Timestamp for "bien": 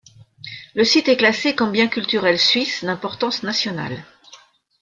1.71-1.87